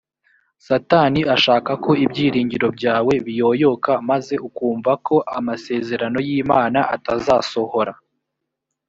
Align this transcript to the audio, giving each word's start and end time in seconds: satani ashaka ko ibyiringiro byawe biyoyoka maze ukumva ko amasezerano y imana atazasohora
satani 0.67 1.21
ashaka 1.35 1.71
ko 1.83 1.91
ibyiringiro 2.05 2.67
byawe 2.77 3.13
biyoyoka 3.25 3.91
maze 4.09 4.33
ukumva 4.47 4.91
ko 5.07 5.15
amasezerano 5.37 6.17
y 6.27 6.29
imana 6.41 6.79
atazasohora 6.95 7.93